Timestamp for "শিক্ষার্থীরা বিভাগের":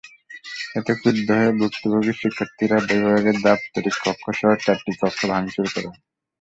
2.21-3.37